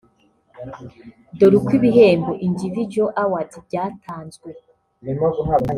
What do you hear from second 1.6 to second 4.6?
ibihembo (Individual Awards) byatanzwe